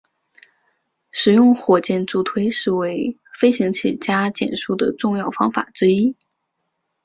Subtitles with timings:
[1.11, 6.15] 使用火箭助推是为飞行器加减速的重要方法之一。